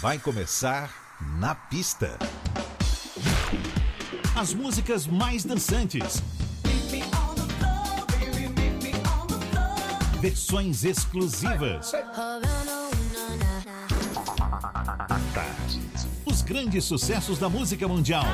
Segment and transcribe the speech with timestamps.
[0.00, 0.90] Vai começar
[1.38, 2.18] na pista.
[4.34, 6.35] As músicas mais dançantes.
[10.26, 11.92] Versões exclusivas.
[16.24, 18.24] Os grandes sucessos da música mundial.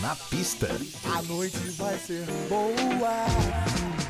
[0.00, 0.68] Na pista.
[1.16, 4.03] A noite vai ser boa.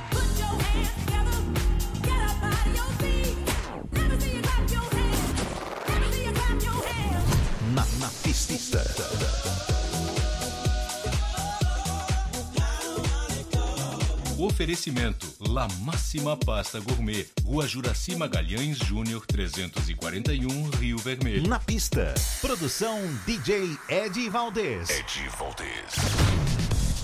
[14.38, 21.48] Oferecimento La Máxima Pasta Gourmet, Rua Juraci Magalhães Júnior 341, Rio Vermelho.
[21.48, 22.12] Na pista.
[22.40, 24.90] Produção DJ Ed Valdez.
[24.90, 25.94] Ed Valdez.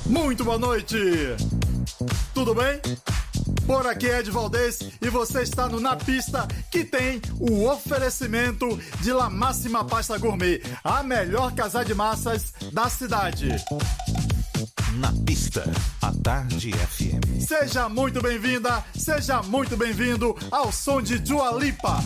[0.07, 0.97] Muito boa noite.
[2.35, 2.81] Tudo bem?
[3.65, 8.77] Por aqui é Ed Valdez e você está no Na Pista que tem o oferecimento
[9.01, 13.55] de La Máxima Pasta Gourmet, a melhor casa de massas da cidade.
[14.99, 15.63] Na pista.
[16.03, 17.47] A Tarde FM.
[17.47, 22.03] Seja muito bem-vinda, seja muito bem-vindo ao som de Dua Lipa.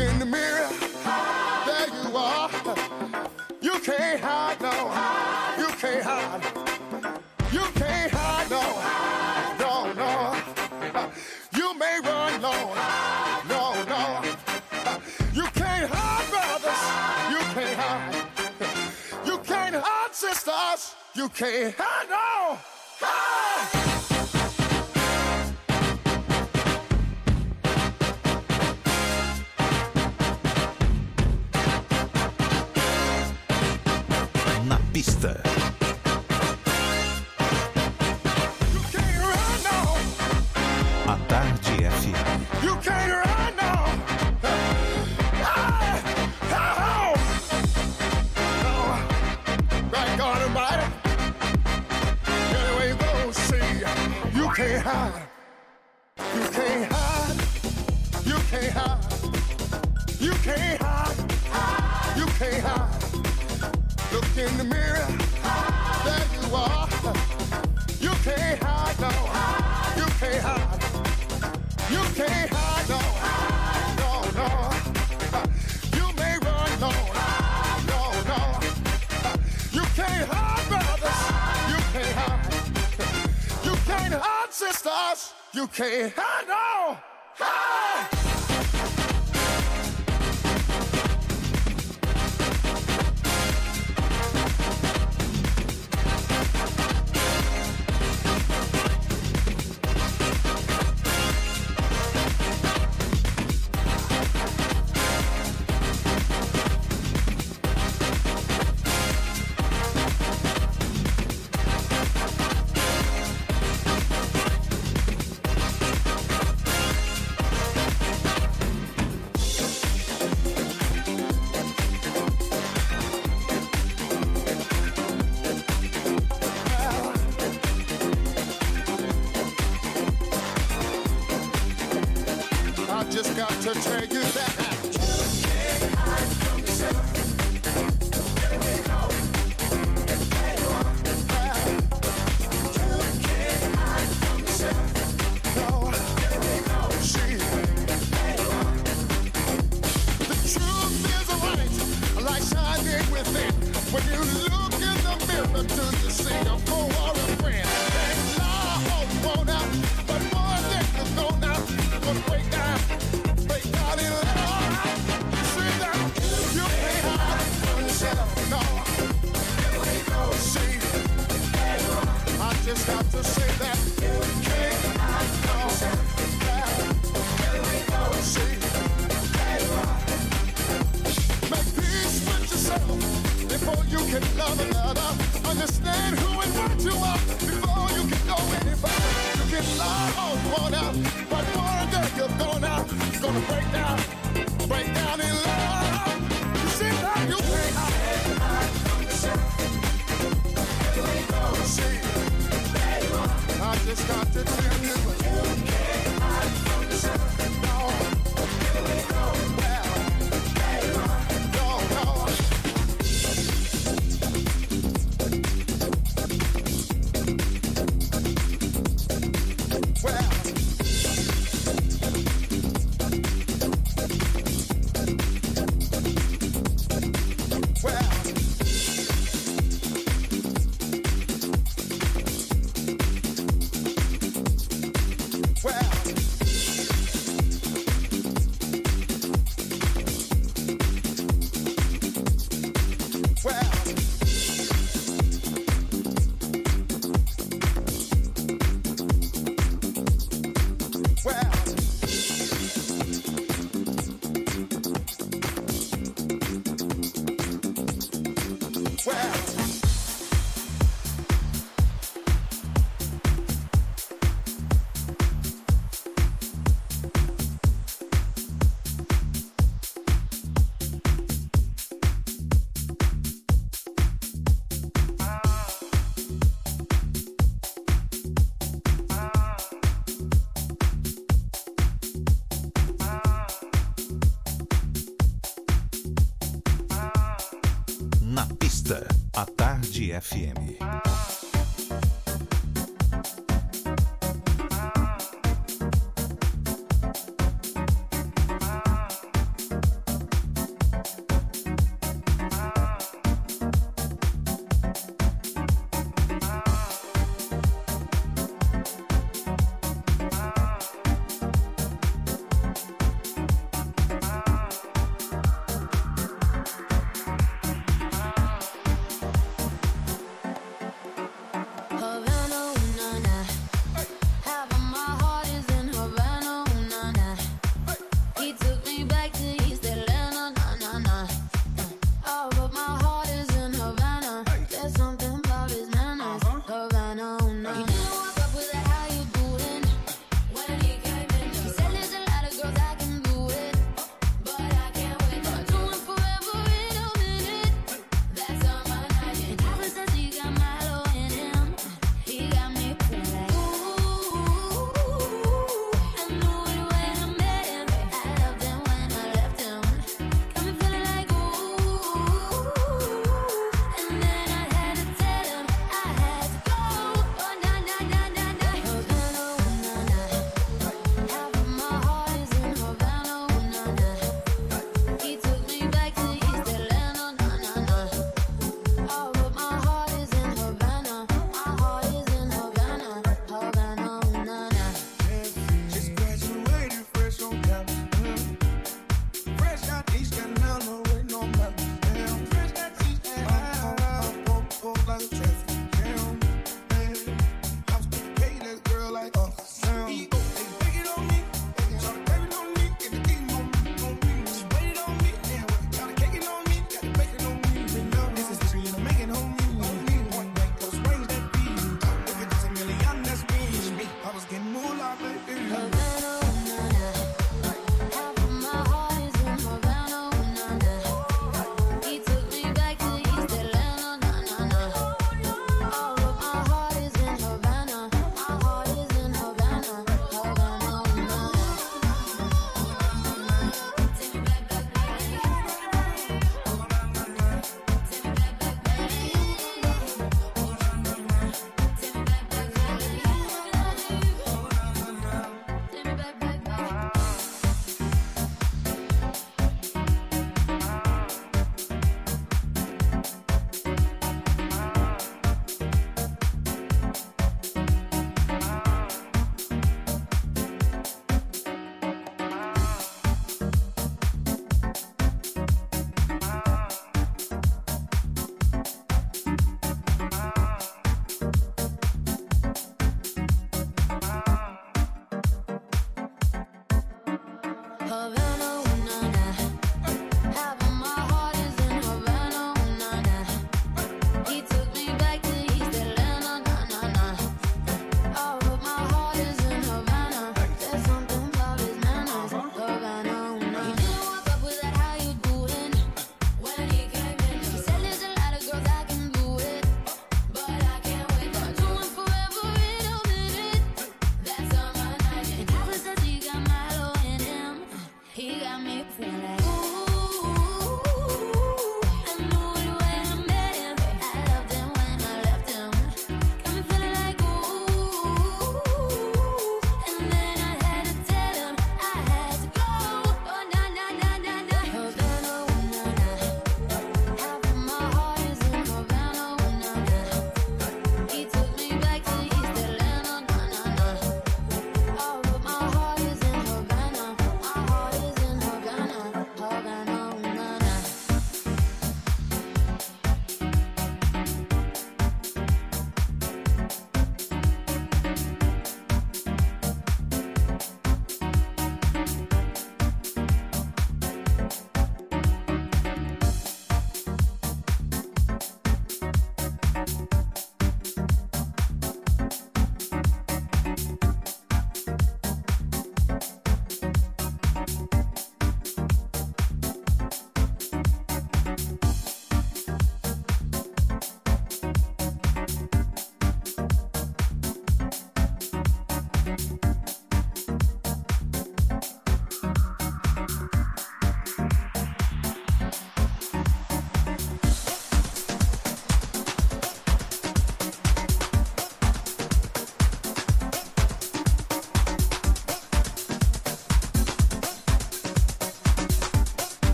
[0.00, 0.68] in the mirror.
[1.66, 2.50] There you are.
[3.60, 4.72] You can't hide, no.
[5.58, 6.44] You can't hide.
[7.52, 8.62] You can't hide, no.
[9.58, 10.36] No, no.
[11.56, 12.54] You may run, no.
[13.48, 13.62] No,
[13.94, 14.22] no.
[15.34, 16.82] You can't hide, brothers.
[17.32, 19.26] You can't hide.
[19.26, 20.94] You can't hide, sisters.
[21.14, 22.37] You can't hide, no.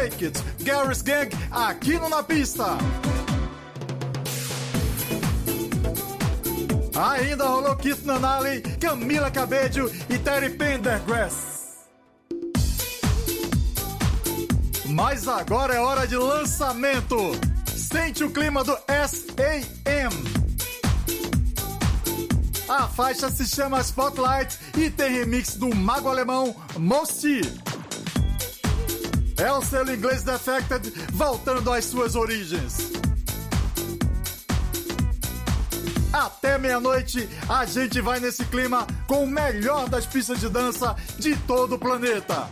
[0.00, 2.78] Break It, Gang, aqui no Na Pista.
[6.96, 11.86] Ainda rolou Kit Nanali, Camila Cabello e Terry Pendergrass.
[14.86, 17.32] Mas agora é hora de lançamento.
[17.66, 20.14] Sente o clima do S.A.M.
[22.70, 27.42] A faixa se chama Spotlight e tem remix do mago alemão Mosti.
[29.40, 32.92] É o selo inglês Defected voltando às suas origens.
[36.12, 41.34] Até meia-noite, a gente vai nesse clima com o melhor das pistas de dança de
[41.46, 42.50] todo o planeta.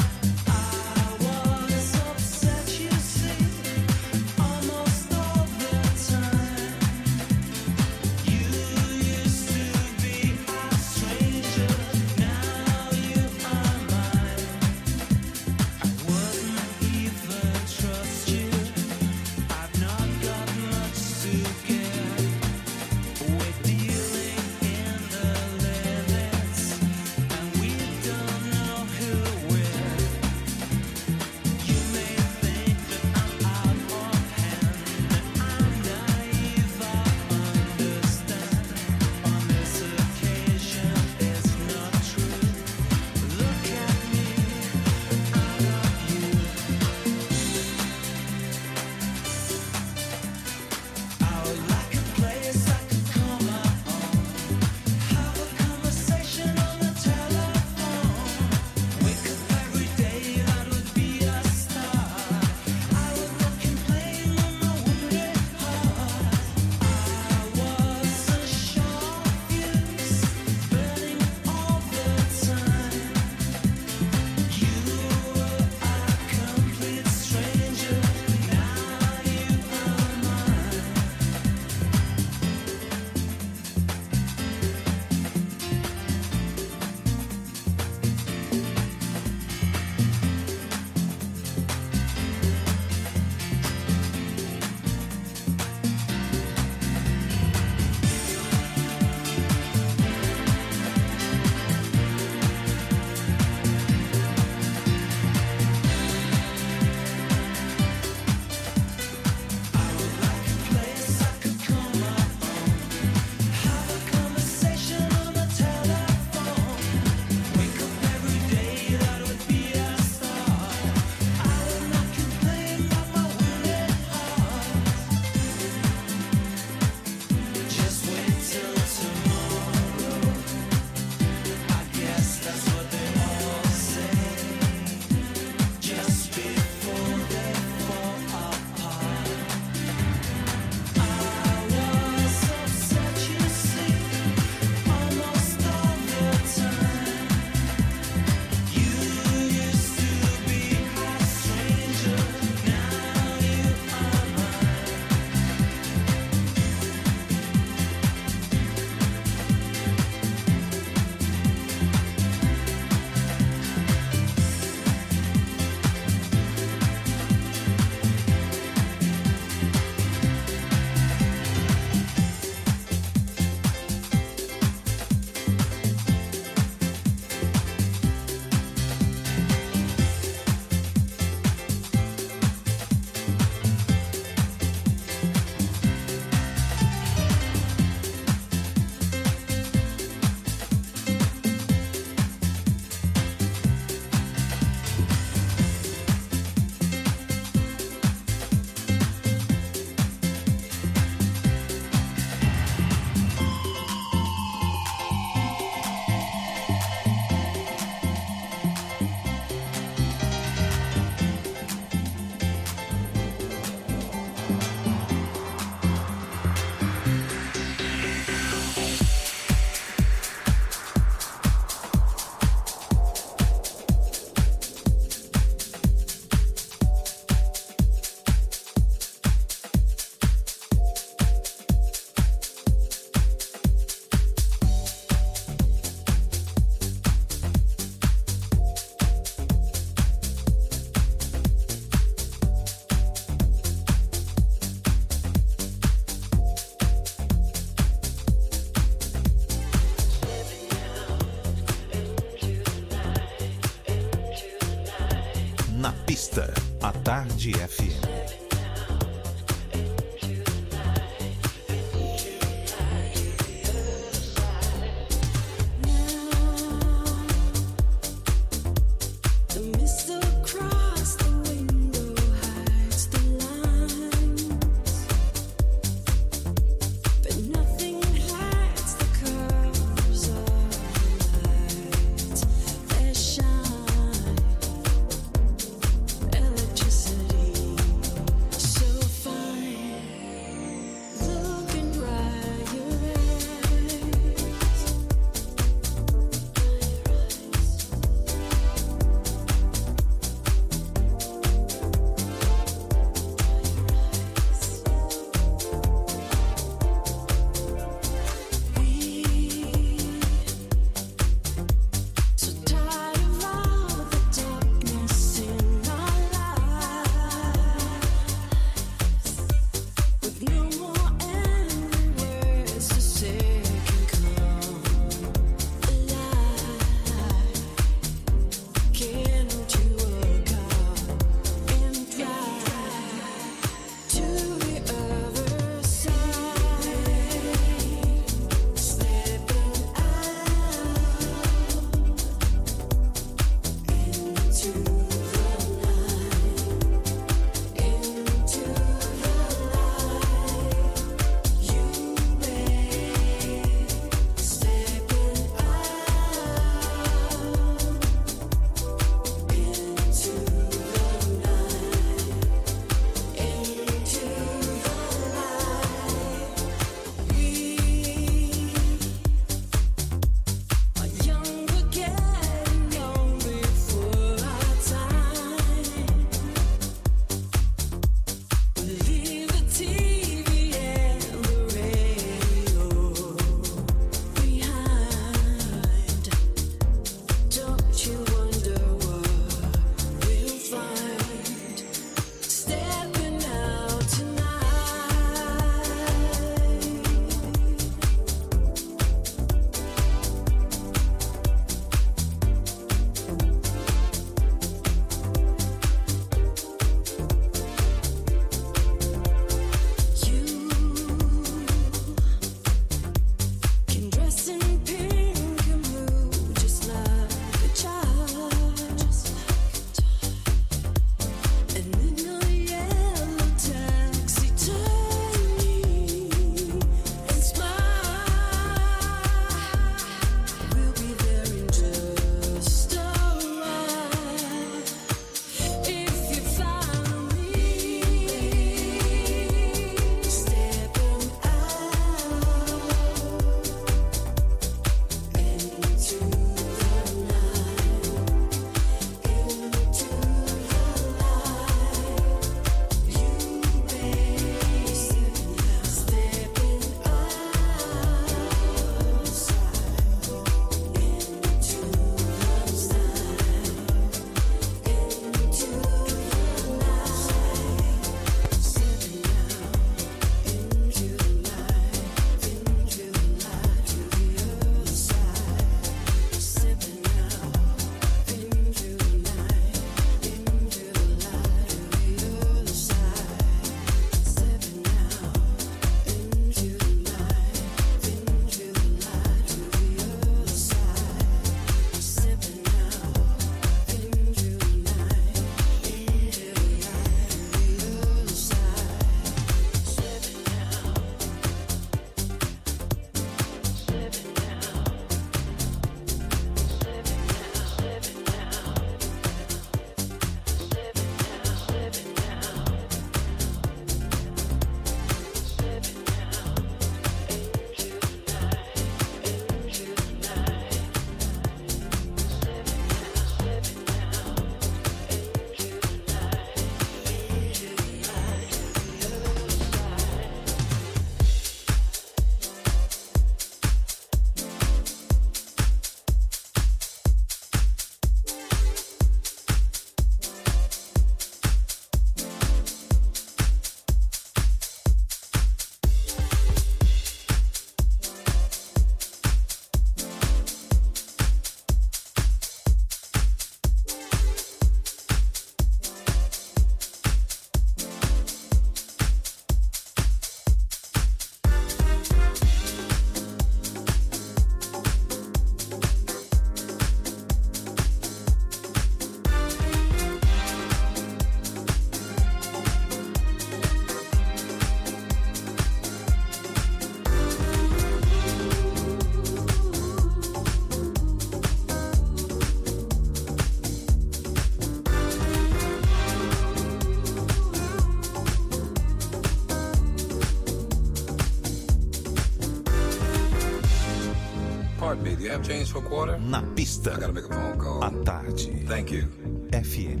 [595.20, 596.18] Do you have change for a quarter?
[596.18, 596.94] Na pista.
[596.94, 597.82] I gotta make a phone call.
[597.84, 598.40] À tarde.
[598.66, 599.04] Thank you.
[599.52, 600.00] FM.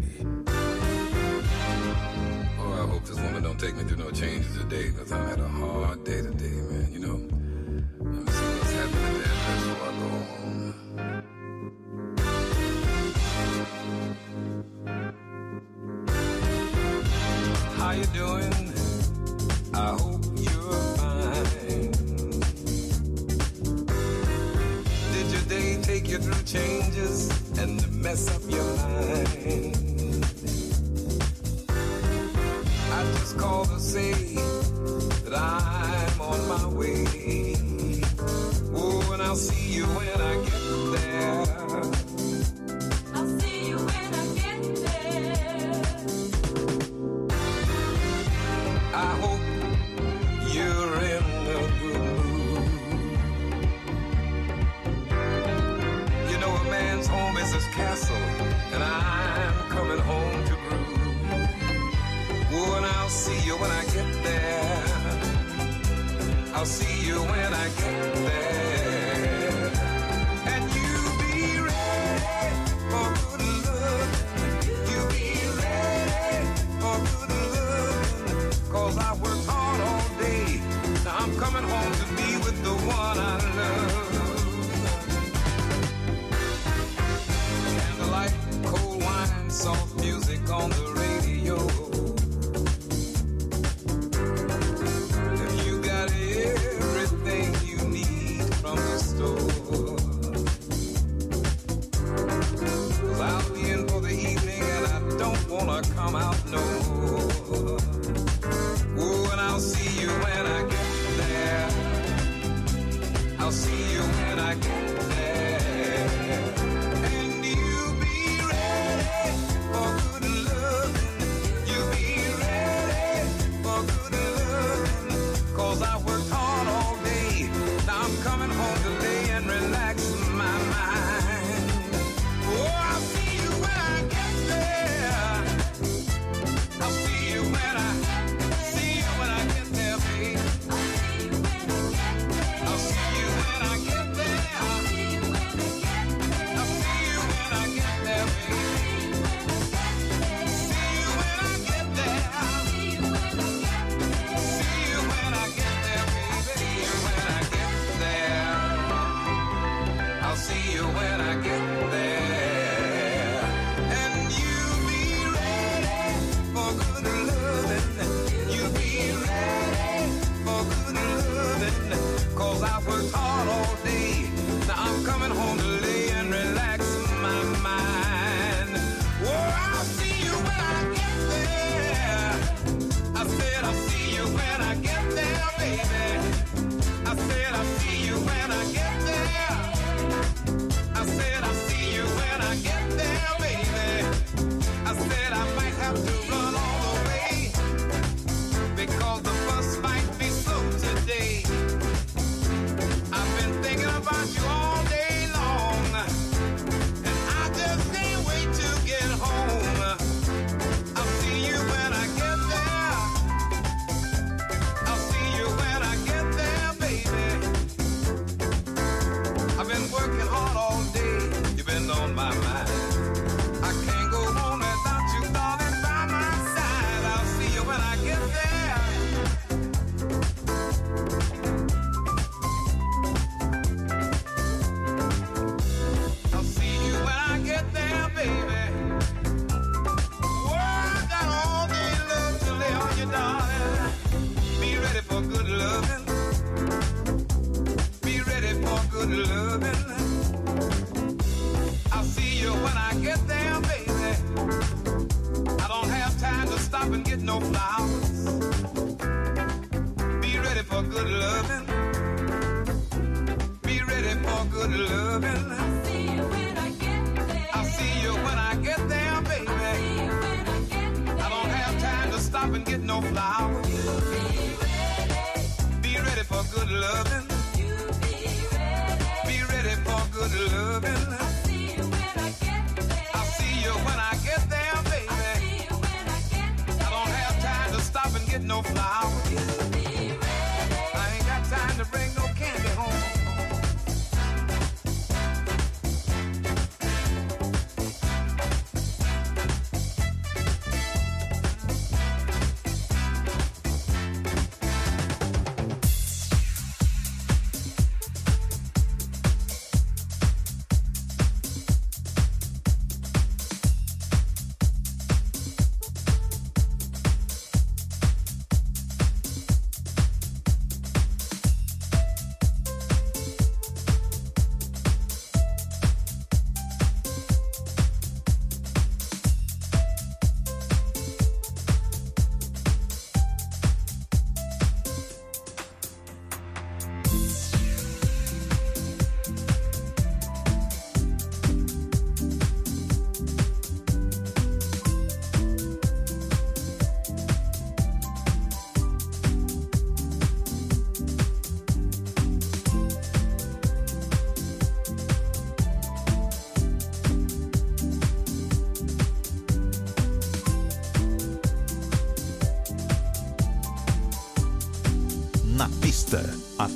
[2.58, 5.40] Oh, I hope this woman don't take me through no changes today, because I had
[5.40, 5.79] a hard.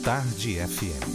[0.05, 1.14] Tarde FM.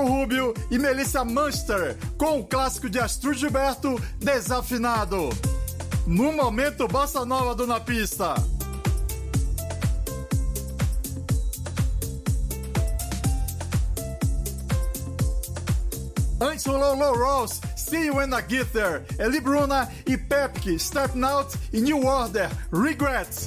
[0.00, 5.28] Paco Rubio e Melissa Munster com o clássico de Astrid Gilberto, Desafinado.
[6.06, 8.34] No momento, Bossa Nova do Na Pista.
[16.40, 21.58] Antes rolou Low Rose, See You I Get There, Eli Bruna e Pepke, Stepping Out
[21.74, 23.46] e New Order, Regrets.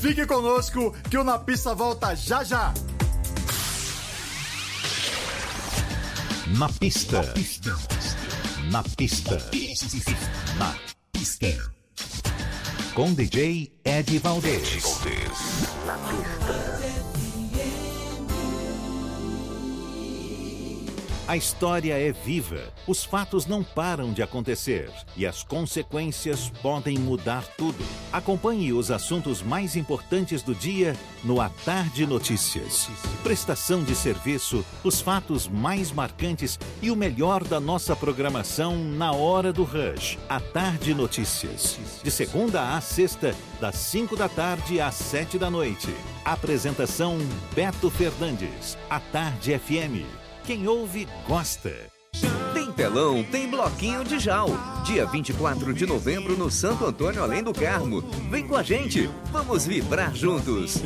[0.00, 2.72] Fique conosco que o Na Pista volta já já.
[6.58, 7.20] Na pista.
[8.70, 9.38] Na pista.
[10.56, 10.76] Na
[11.12, 11.46] pista.
[12.94, 15.00] Com DJ Ed Valdez.
[21.34, 27.44] A história é viva, os fatos não param de acontecer e as consequências podem mudar
[27.58, 27.84] tudo.
[28.12, 32.88] Acompanhe os assuntos mais importantes do dia no A Tarde Notícias.
[33.24, 39.52] Prestação de serviço, os fatos mais marcantes e o melhor da nossa programação na hora
[39.52, 40.16] do rush.
[40.28, 41.80] A Tarde Notícias.
[42.00, 45.92] De segunda a sexta, das 5 da tarde às 7 da noite.
[46.24, 47.18] Apresentação
[47.56, 48.78] Beto Fernandes.
[48.88, 50.23] A Tarde FM.
[50.44, 51.93] Quem ouve, gosta.
[52.84, 54.50] Tem telão, tem bloquinho de Jal.
[54.84, 58.02] Dia 24 de novembro no Santo Antônio Além do Carmo.
[58.30, 60.82] Vem com a gente, vamos vibrar juntos.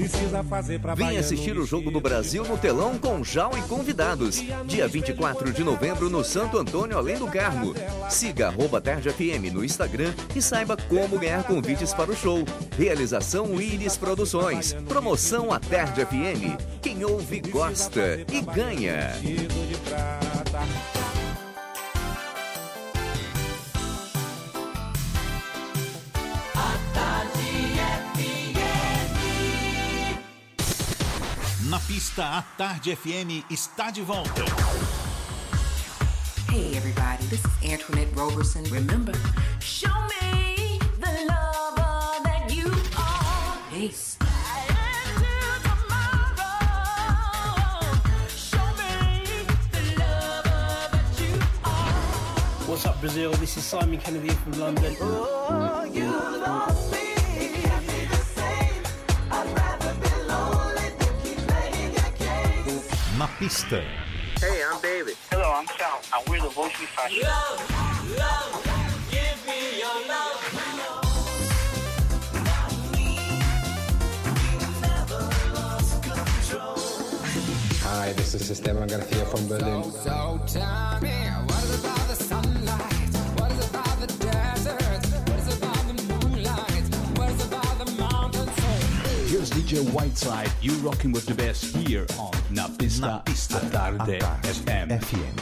[0.94, 4.40] Vem assistir o Jogo do Brasil no telão com Jal e convidados.
[4.66, 7.74] Dia 24 de novembro no Santo Antônio Além do Carmo.
[8.08, 12.44] Siga arroba Tarde FM no Instagram e saiba como ganhar convites para o show.
[12.78, 14.72] Realização Iris Produções.
[14.86, 16.62] Promoção a Tarde FM.
[16.80, 19.10] Quem ouve gosta e ganha.
[31.68, 34.42] Na pista, a Tarde FM está de volta.
[36.50, 38.64] Hey everybody, this is Antoinette Roberson.
[38.70, 39.12] Remember,
[39.60, 39.88] Show
[40.22, 43.58] me the lover that you are.
[43.70, 44.16] peace.
[52.66, 53.32] What's up, Brazil?
[53.32, 54.94] This is Simon Kennedy from London.
[55.00, 55.84] Na
[63.38, 63.80] pista,
[64.40, 65.14] Hey, I'm David.
[65.30, 67.22] Hello, I'm Sal, and we're the Vocally Fashion.
[67.22, 68.52] Love, love,
[69.10, 70.38] give me your love.
[77.84, 79.84] Hi, this is Esteban Garcia from Berlin.
[79.84, 80.78] So tell
[89.68, 94.16] DJ Whiteside, you rocking with the best here on Na Pista, Na Pista a tarde,
[94.16, 94.88] a tarde, FM.
[94.98, 95.36] FM.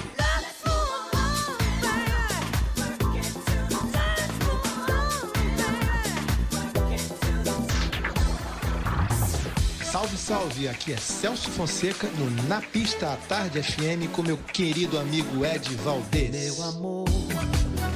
[9.85, 10.68] Salve, salve!
[10.68, 15.72] Aqui é Celso Fonseca no Na Pista à Tarde FM com meu querido amigo Ed
[15.77, 16.33] Valdez.
[16.33, 17.09] Meu amor,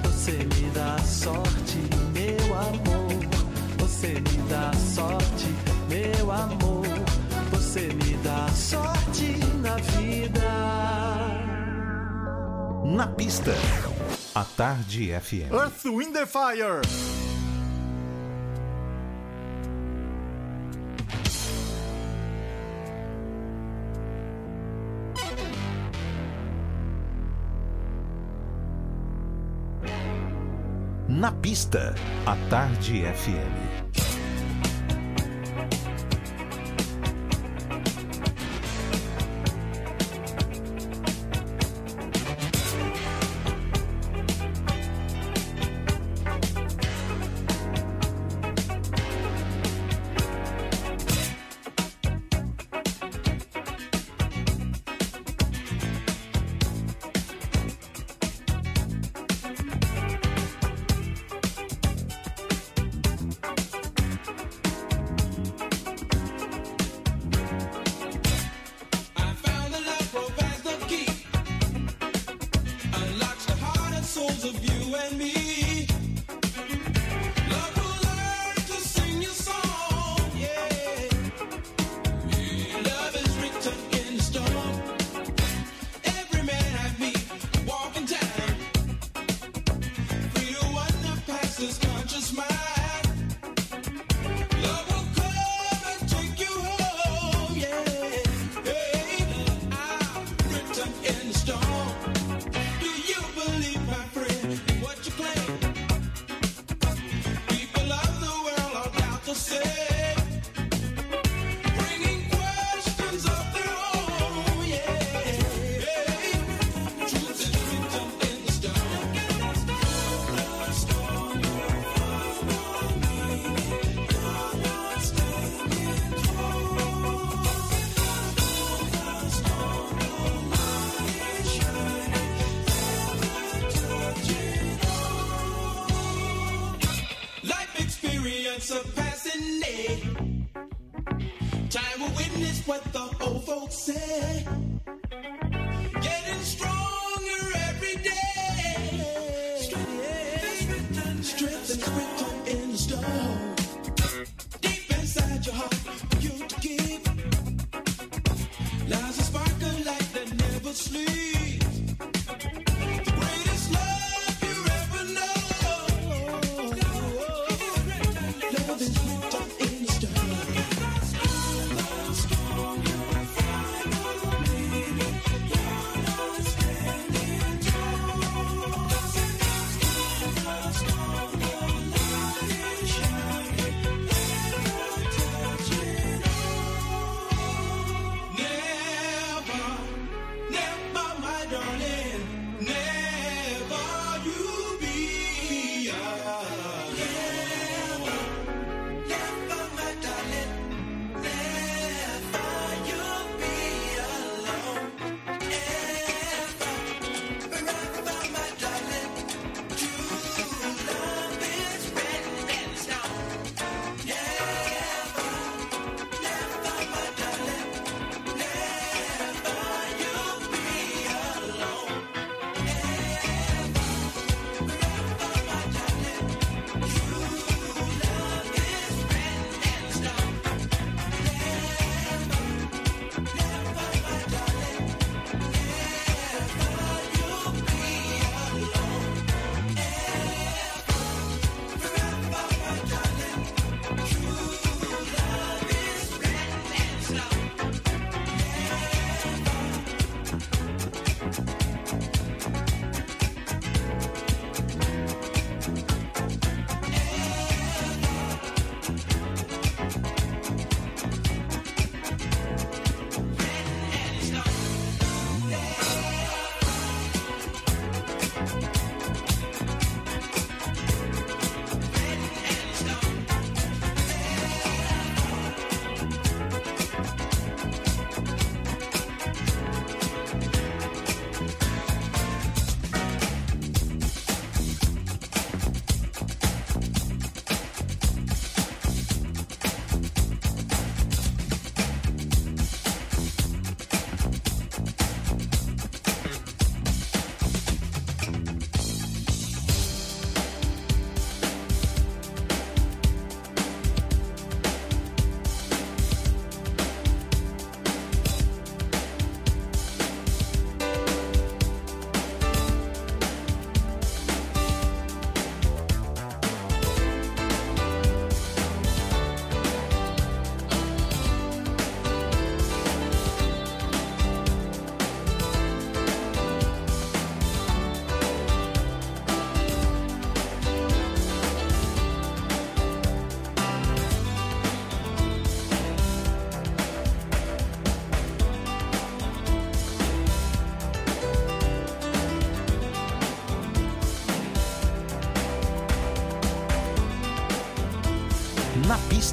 [0.04, 1.78] você me dá sorte,
[2.14, 3.18] meu amor,
[3.78, 6.86] você me dá sorte meu amor.
[7.50, 10.40] Você me dá sorte na vida.
[12.84, 13.52] Na pista.
[14.32, 15.52] A Tarde FM.
[15.52, 16.80] Earth, Wind and Fire.
[31.08, 33.69] Na pista, a Tarde FM.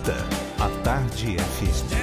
[0.10, 1.97] A Tarde FM.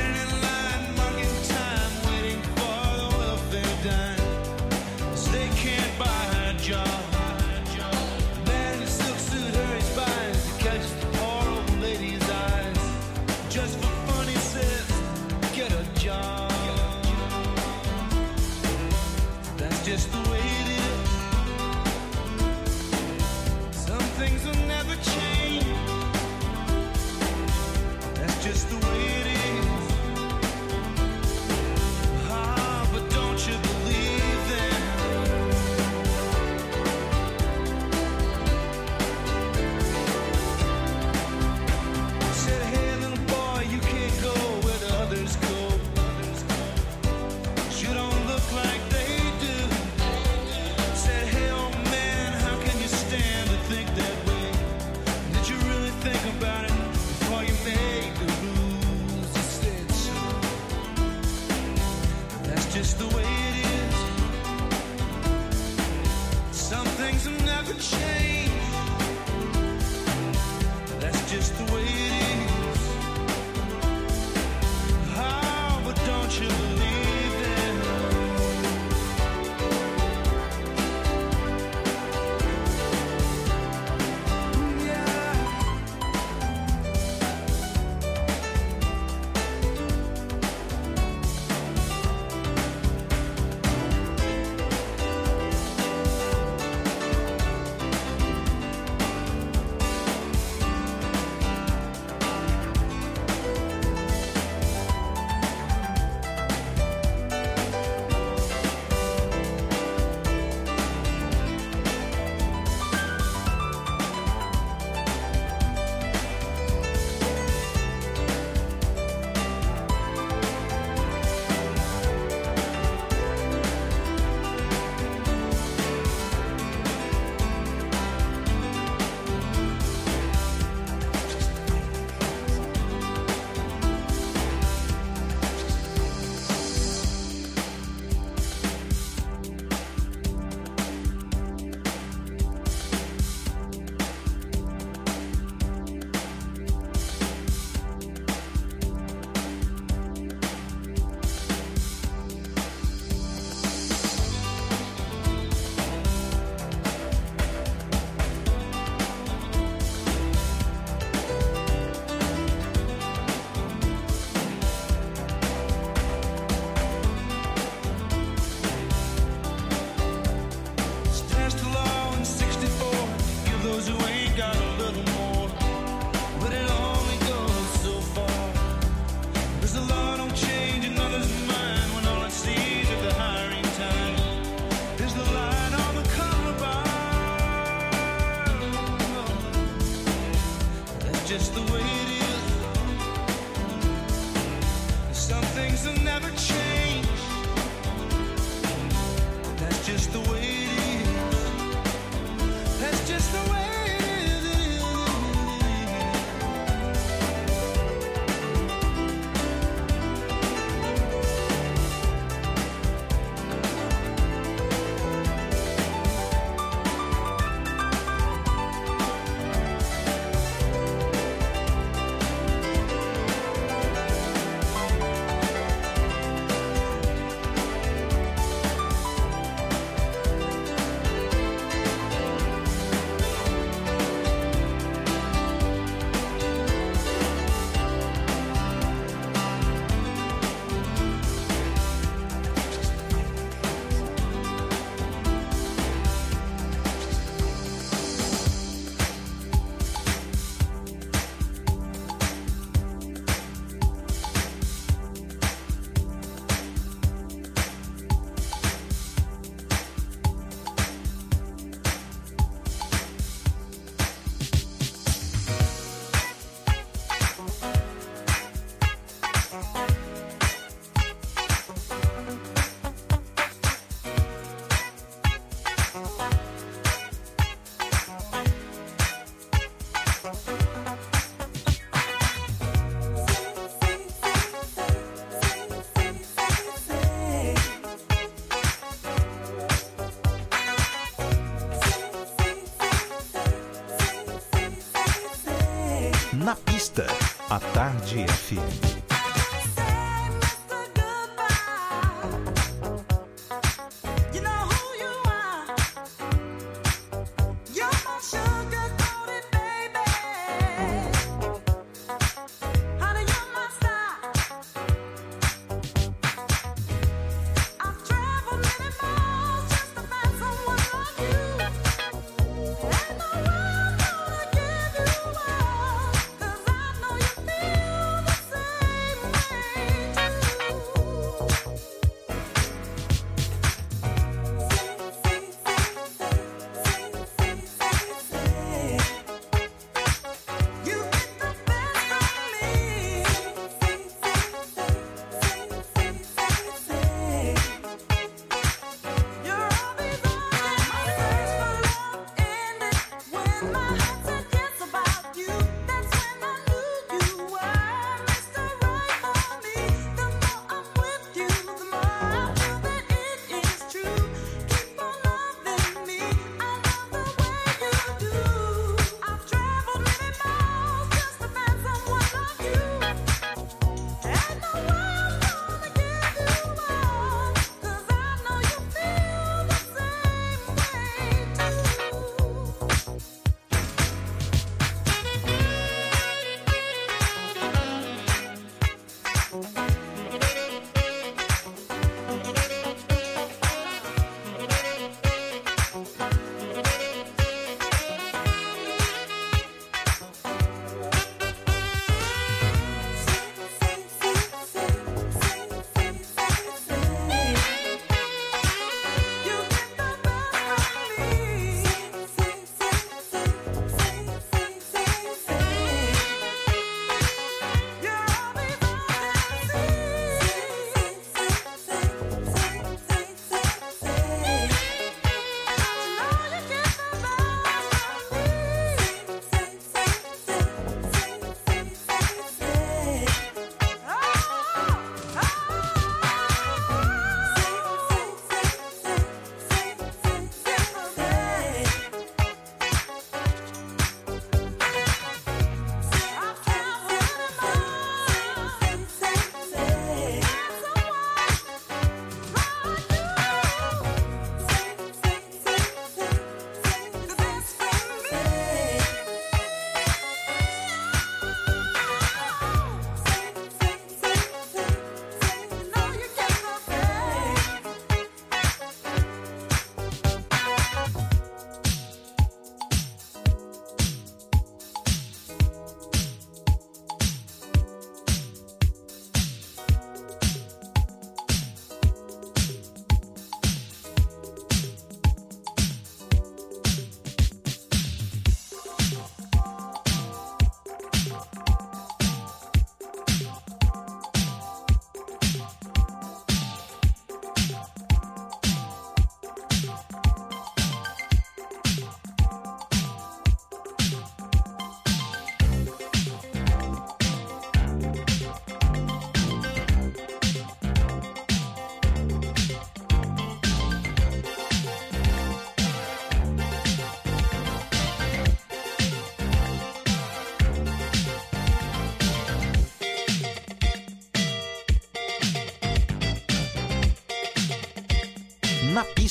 [298.54, 298.83] City.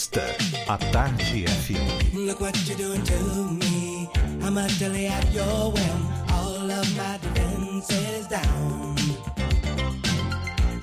[0.04, 0.22] Entrevista.
[0.70, 2.26] A Tarde FM.
[2.26, 3.20] Look what you're doing to
[3.52, 4.10] me.
[4.42, 6.08] I'm utterly at your whim.
[6.32, 8.98] All of my defenses down.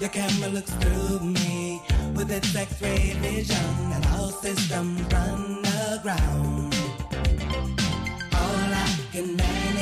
[0.01, 1.83] Your camera looks through me
[2.15, 3.93] with its x-ray vision.
[3.93, 6.75] And all systems run aground.
[8.33, 9.80] All I can manage.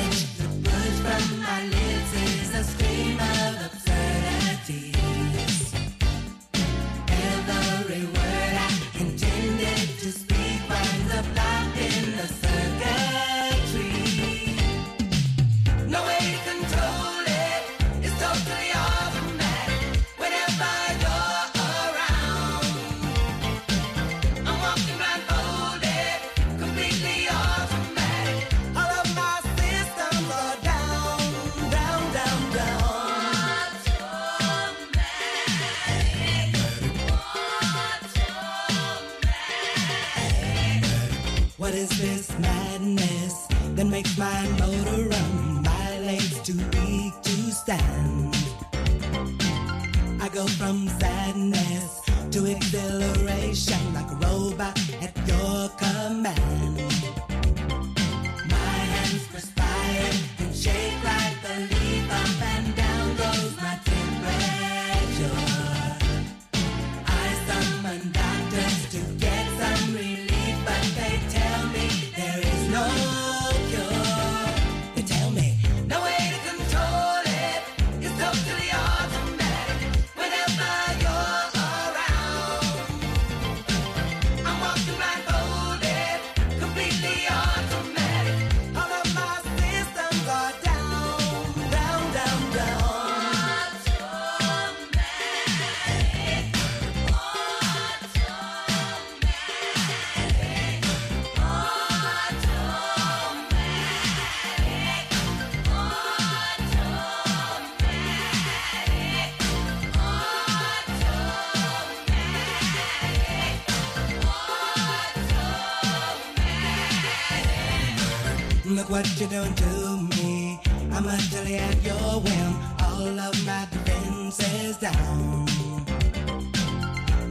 [118.69, 120.59] Look what you're doing to me.
[120.91, 122.55] I'm utterly at your whim.
[122.83, 125.47] All of my defenses down.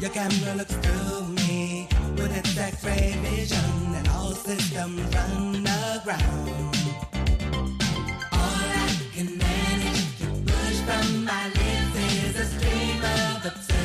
[0.00, 6.76] Your camera looks through me with its X-ray vision, and all systems run aground.
[8.32, 11.94] All I can manage to push from my lips
[12.26, 13.77] is a stream of obsession.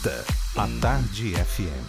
[0.00, 0.24] Na pista,
[0.56, 1.79] a Tarde FM.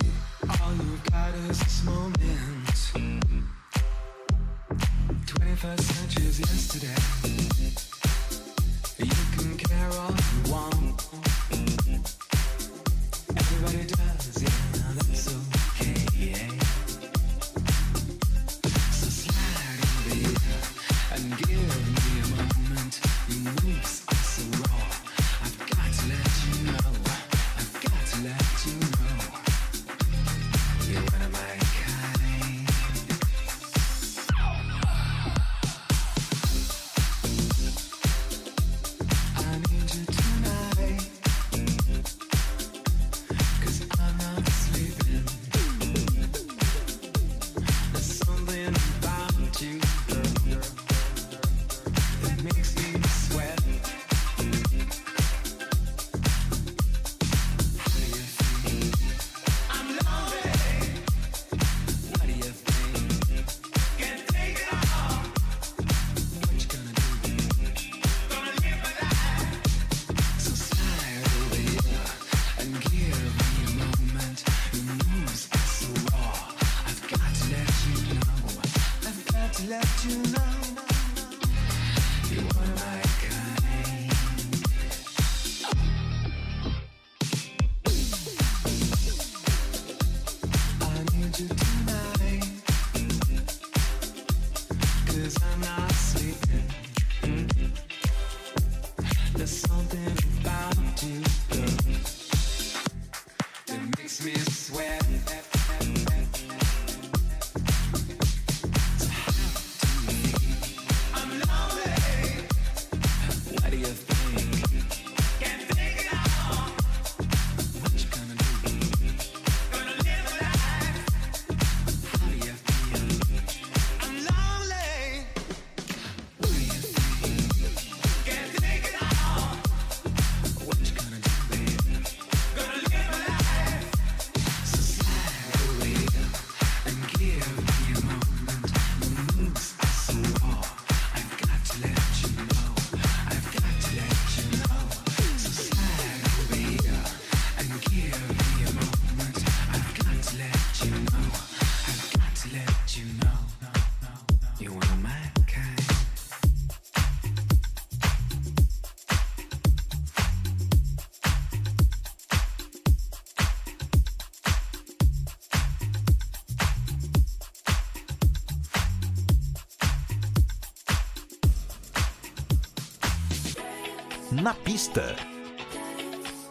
[174.82, 175.16] Na pista.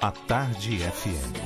[0.00, 1.39] A Tarde FM.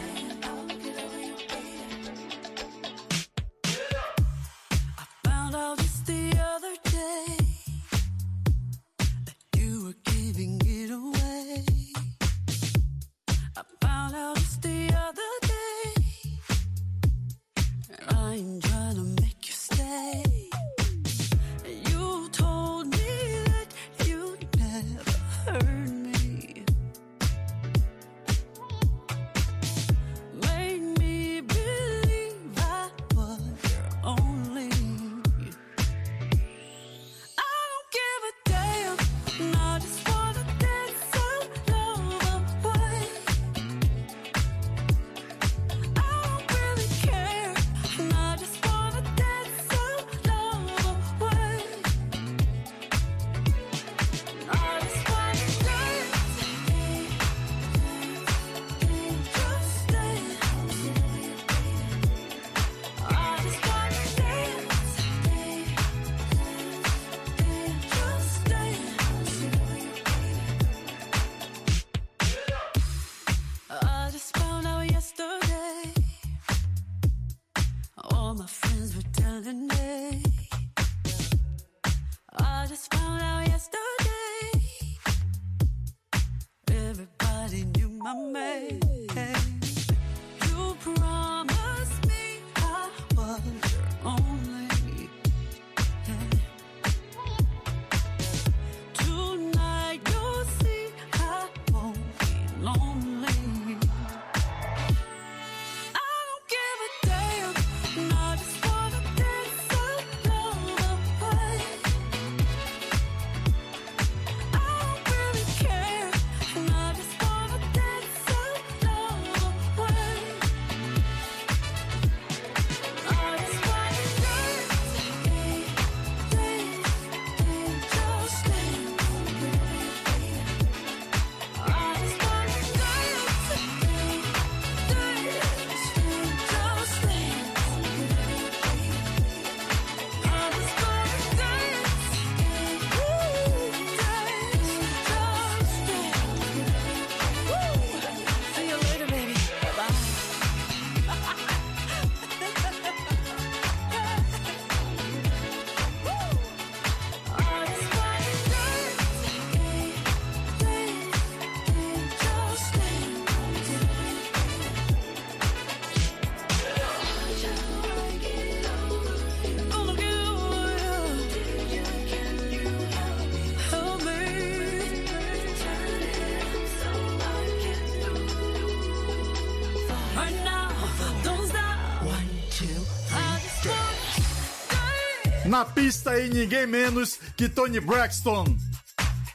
[185.84, 188.56] Pista aí ninguém menos que Tony Braxton.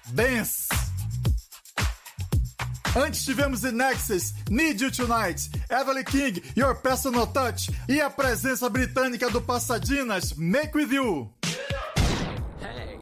[0.07, 0.67] Dance.
[2.95, 8.67] Antes tivemos The Nexus, Need You Tonight, Evelyn King, Your Personal Touch e a presença
[8.67, 11.31] britânica do Passadinas, Make With You.
[12.59, 12.97] Hey,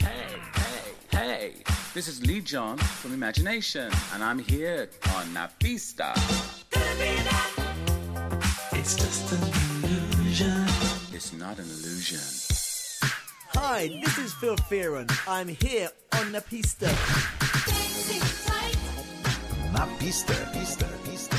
[0.00, 0.40] hey,
[1.12, 1.54] hey, hey.
[1.92, 4.88] This is Lee John from Imagination, and I'm here
[5.18, 6.14] on Na Pista.
[8.72, 9.42] It's just an
[9.84, 10.64] illusion.
[11.12, 12.49] It's not an illusion.
[13.54, 15.10] Hi, this is Phil Fearon.
[15.28, 16.86] I'm here on the pista.
[19.72, 21.36] Na pista, pista, pista.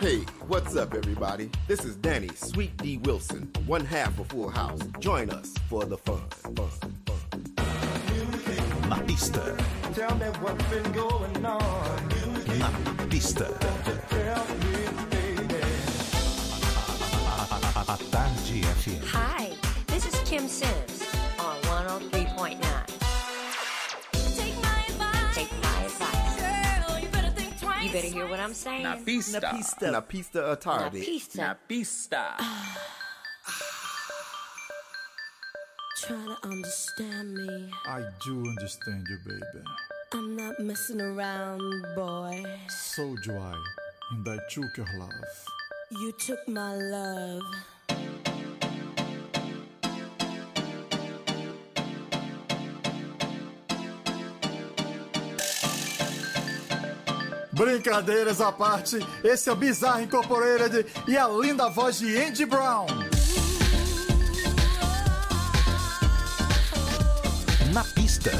[0.00, 0.18] Hey,
[0.48, 1.48] what's up, everybody?
[1.68, 4.80] This is Danny Sweet D Wilson, one half of Full House.
[4.98, 6.22] Join us for the fun.
[6.56, 6.94] fun, fun.
[8.88, 9.56] Na pista,
[9.94, 12.08] Tell me what's been going on.
[12.58, 12.70] na
[13.08, 13.46] pista.
[20.52, 21.00] Sims
[21.38, 22.60] on 103.9.
[24.36, 25.34] Take my advice.
[25.34, 26.36] Take my advice.
[26.36, 27.84] Girl, you better think twice.
[27.84, 28.82] You better hear what I'm saying.
[28.82, 29.40] Na pista.
[29.40, 29.90] Na pista.
[29.90, 31.00] Na pista a tarde.
[31.36, 32.36] Na pista.
[36.02, 37.70] Try to understand me.
[37.86, 39.64] I do understand you, baby.
[40.12, 41.62] I'm not messing around,
[41.96, 42.44] boy.
[42.68, 43.54] So do I,
[44.10, 45.46] and I took your love.
[45.92, 47.40] You took my love.
[57.52, 62.86] Brincadeiras à parte, esse é o Bizarre Incorporated e a linda voz de Andy Brown.
[67.72, 68.30] Na pista,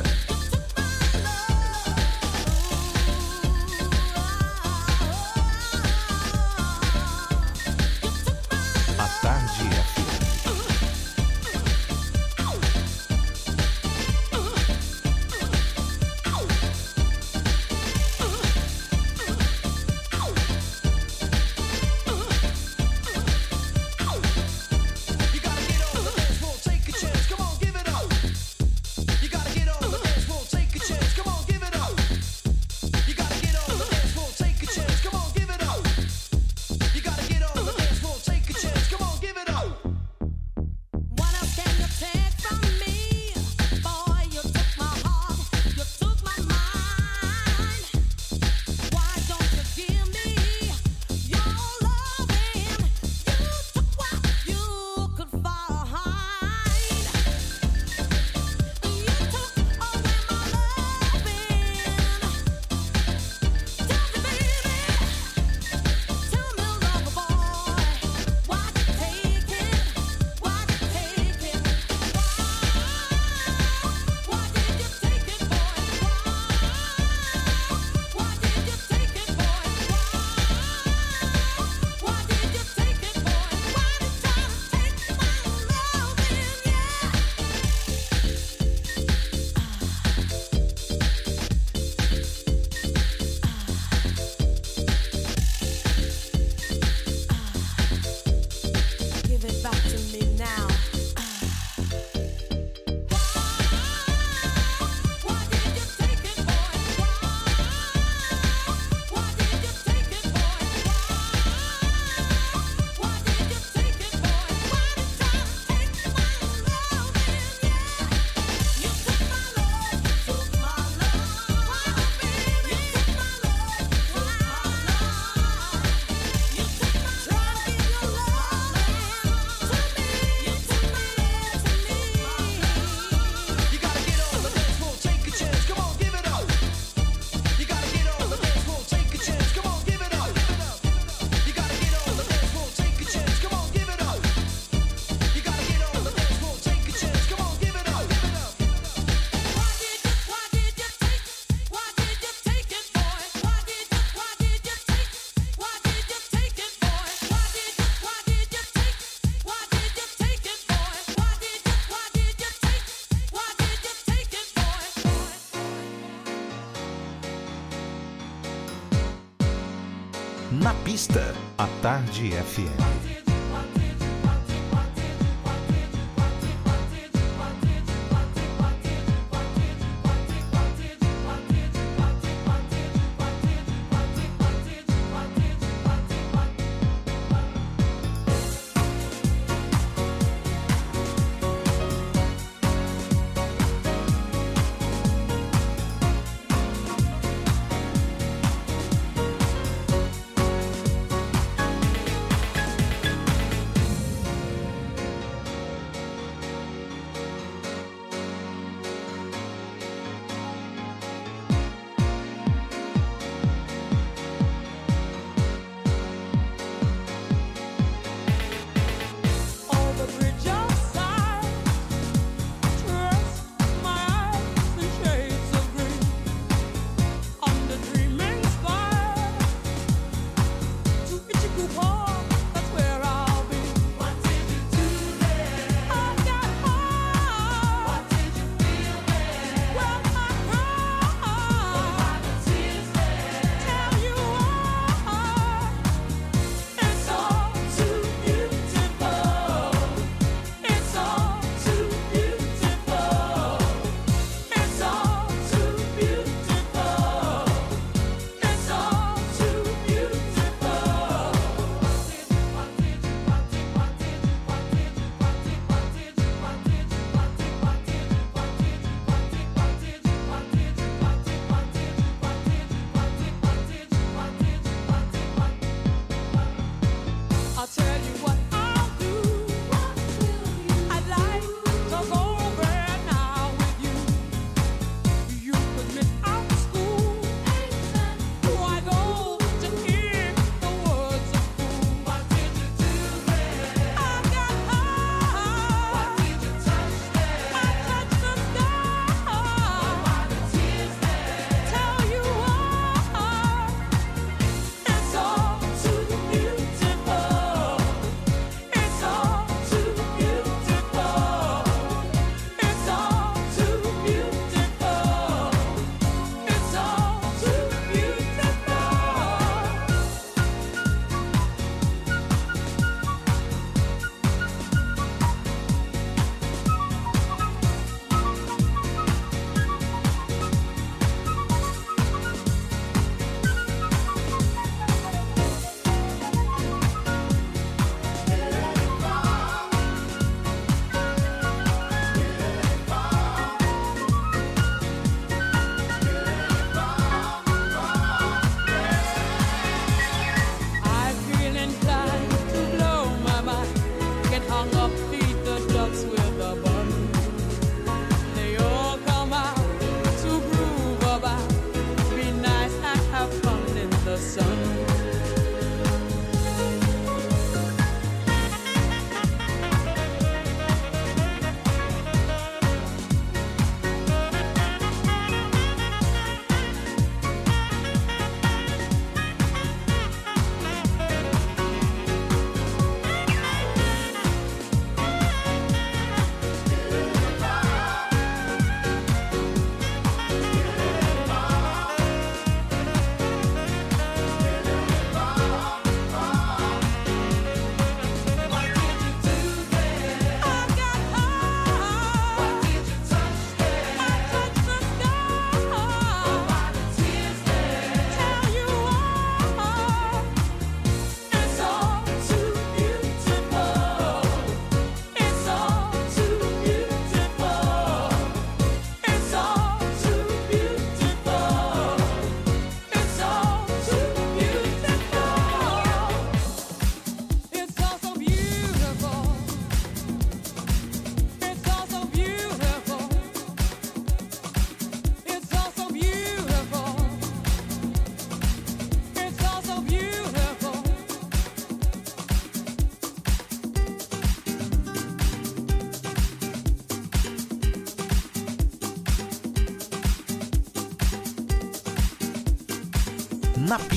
[170.92, 172.91] Na pista, a Tarde FM.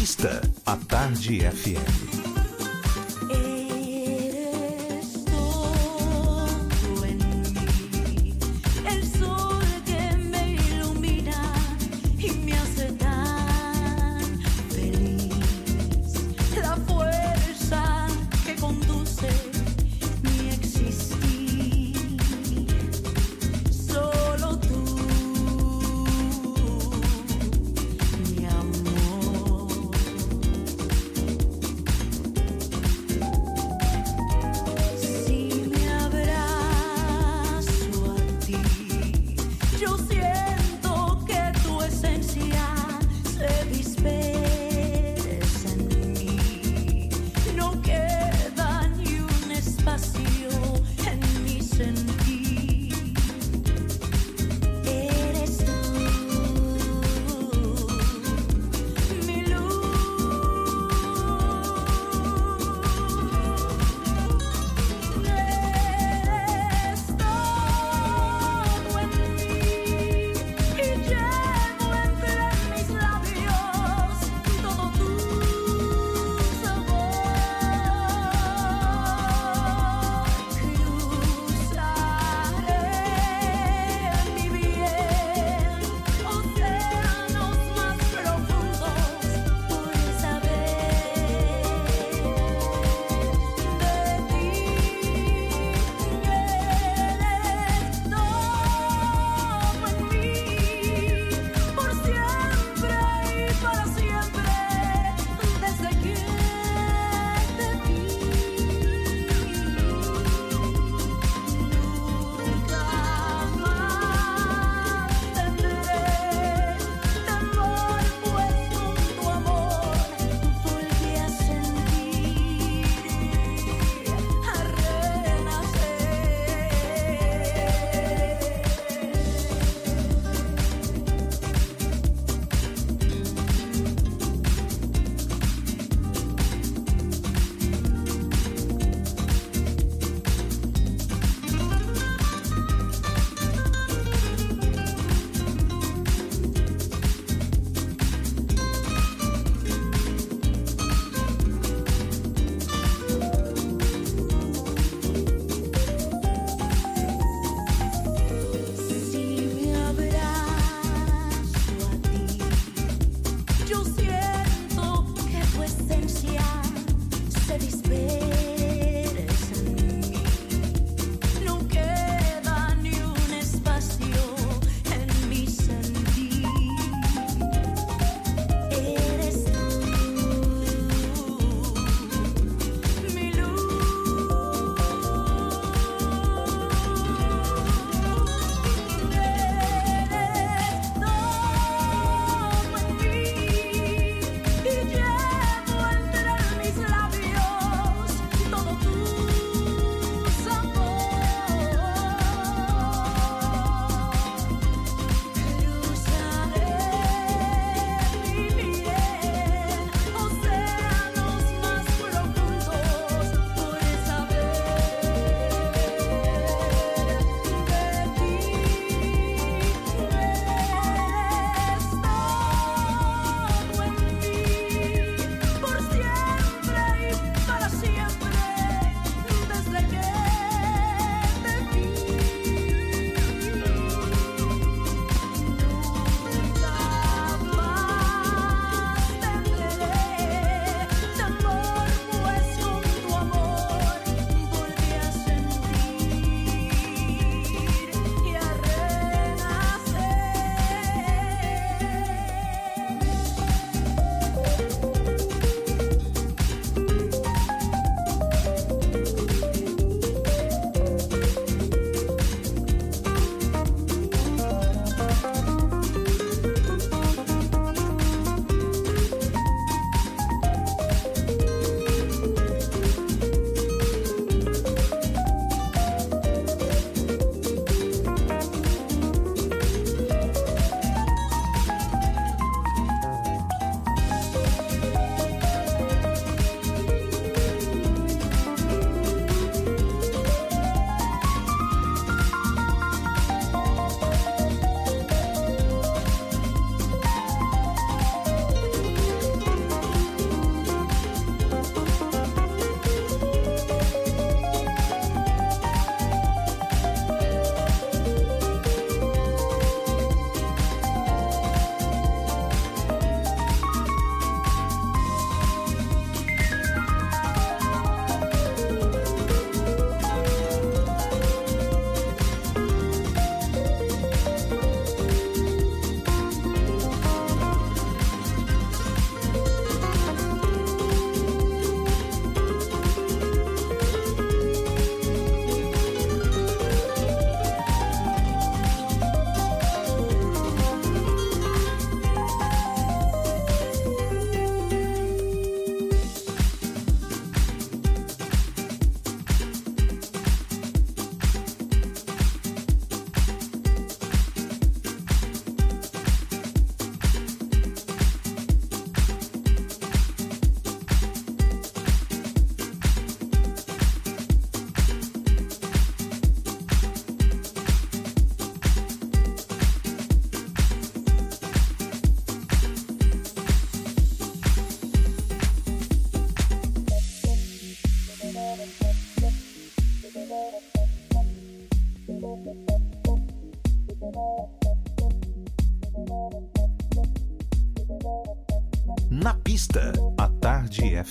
[0.05, 2.04] Pista, a Tarde FM.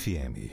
[0.06, 0.43] FM.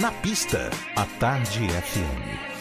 [0.00, 2.51] Na pista, a Tarde FM.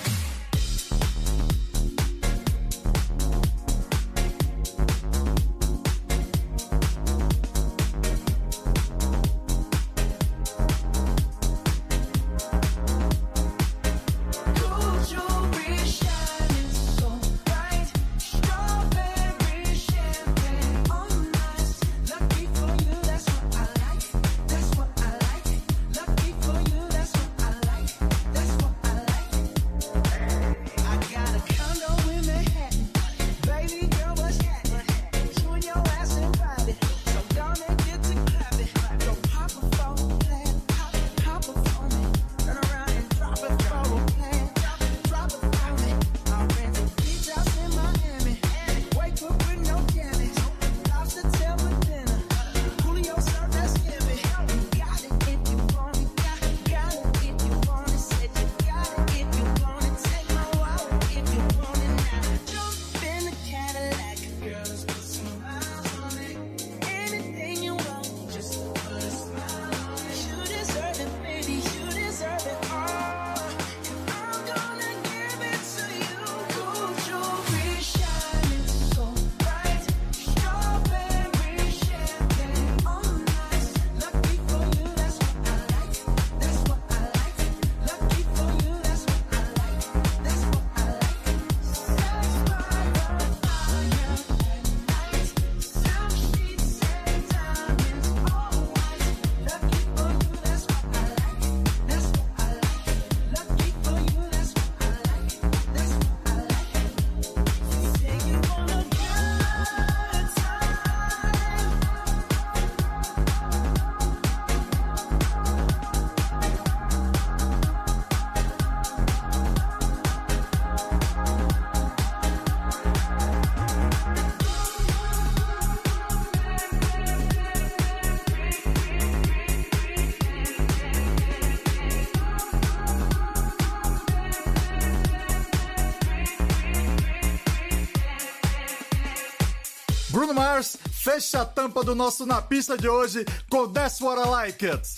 [141.12, 144.90] Fecha a tampa do nosso Na Pista de hoje com That's What I Like It.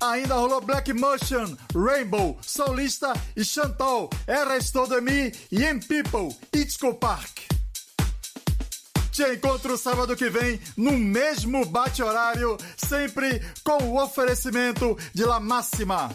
[0.00, 6.94] Ainda rolou Black Motion, Rainbow, Solista e Chantal, Resto de Mi e M People, Itzco
[6.94, 7.40] Park.
[9.10, 16.14] Te encontro sábado que vem no mesmo bate-horário, sempre com o oferecimento de La Máxima.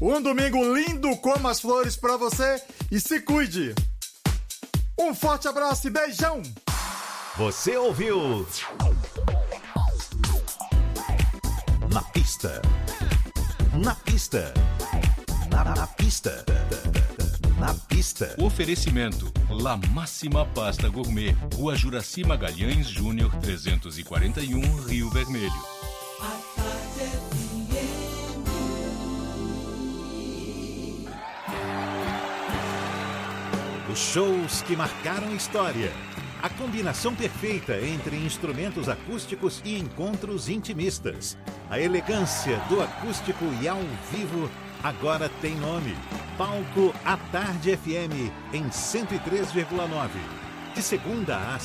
[0.00, 3.74] Um domingo lindo como as flores pra você e se cuide.
[4.96, 6.40] Um forte abraço e beijão!
[7.36, 8.46] Você ouviu?
[11.92, 12.60] Na pista.
[13.72, 14.52] Na pista.
[15.50, 16.44] Na, na pista.
[17.58, 18.34] Na pista.
[18.38, 25.52] Oferecimento: La Máxima Pasta Gourmet, Rua Juraci Magalhães Júnior 341, Rio Vermelho.
[33.90, 35.92] Os shows que marcaram história.
[36.42, 41.36] A combinação perfeita entre instrumentos acústicos e encontros intimistas.
[41.68, 43.78] A elegância do acústico e ao
[44.10, 44.50] vivo
[44.82, 45.94] agora tem nome.
[46.38, 50.08] Palco à Tarde FM em 103,9.
[50.74, 51.58] De segunda a